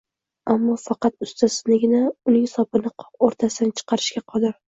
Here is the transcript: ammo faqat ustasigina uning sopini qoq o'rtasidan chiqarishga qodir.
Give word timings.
ammo 0.53 0.77
faqat 0.83 1.25
ustasigina 1.25 1.99
uning 2.31 2.49
sopini 2.55 2.93
qoq 3.03 3.29
o'rtasidan 3.29 3.77
chiqarishga 3.83 4.27
qodir. 4.35 4.59